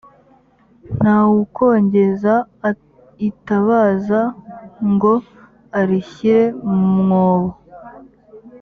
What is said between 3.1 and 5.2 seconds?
itabaza ngo